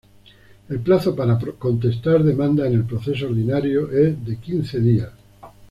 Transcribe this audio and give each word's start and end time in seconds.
El 0.67 0.79
plazo 0.79 1.15
para 1.15 1.37
contestar 1.59 2.23
demanda 2.23 2.65
en 2.65 2.73
el 2.73 2.85
proceso 2.85 3.27
ordinario 3.27 3.91
es 3.91 4.25
de 4.25 4.37
quince 4.39 4.79
días. 4.79 5.11